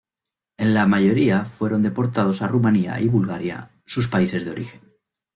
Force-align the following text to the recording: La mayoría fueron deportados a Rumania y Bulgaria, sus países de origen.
La 0.73 0.87
mayoría 0.87 1.45
fueron 1.45 1.83
deportados 1.83 2.41
a 2.41 2.47
Rumania 2.47 2.99
y 2.99 3.07
Bulgaria, 3.07 3.69
sus 3.85 4.07
países 4.07 4.43
de 4.43 4.49
origen. 4.49 4.81